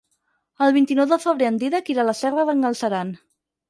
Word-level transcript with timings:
El 0.67 0.73
vint-i-nou 0.77 1.07
de 1.13 1.21
febrer 1.27 1.51
en 1.53 1.61
Dídac 1.67 1.95
irà 1.97 2.05
a 2.07 2.09
la 2.11 2.19
Serra 2.25 2.51
d'en 2.53 2.69
Galceran. 2.71 3.19